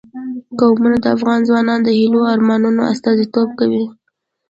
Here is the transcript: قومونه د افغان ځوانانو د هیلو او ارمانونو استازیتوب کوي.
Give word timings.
قومونه 0.59 0.97
د 1.01 1.05
افغان 1.15 1.39
ځوانانو 1.47 1.83
د 1.85 1.89
هیلو 1.99 2.19
او 2.23 2.31
ارمانونو 2.35 2.81
استازیتوب 2.93 3.49
کوي. 3.59 3.85